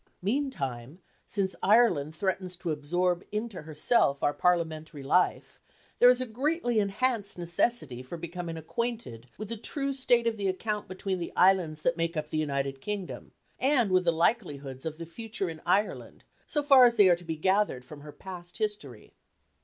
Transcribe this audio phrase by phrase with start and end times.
[0.23, 0.97] Meantime,
[1.27, 5.61] since Ireland threatens to absorb into herself our Parliamentary life,
[5.99, 10.47] there is a greatly enhanced necessity for becoming acquainted with the true state of the
[10.47, 14.97] account between the islands that make up the United Kingdom, and with the likelihoods of
[14.97, 18.57] the future in Ireland, so far as they are to be gathered from her past
[18.57, 19.13] history.